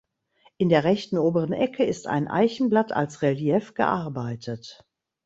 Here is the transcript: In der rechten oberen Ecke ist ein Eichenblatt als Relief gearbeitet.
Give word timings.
In 0.57 0.69
der 0.69 0.83
rechten 0.83 1.19
oberen 1.19 1.53
Ecke 1.53 1.83
ist 1.85 2.07
ein 2.07 2.27
Eichenblatt 2.27 2.91
als 2.91 3.21
Relief 3.21 3.75
gearbeitet. 3.75 4.83